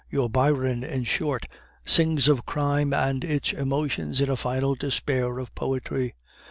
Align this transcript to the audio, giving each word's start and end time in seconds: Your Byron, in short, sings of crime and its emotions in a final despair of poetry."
Your 0.09 0.31
Byron, 0.31 0.83
in 0.83 1.03
short, 1.03 1.45
sings 1.85 2.27
of 2.27 2.43
crime 2.43 2.91
and 2.91 3.23
its 3.23 3.53
emotions 3.53 4.19
in 4.19 4.31
a 4.31 4.35
final 4.35 4.73
despair 4.73 5.37
of 5.37 5.53
poetry." 5.53 6.15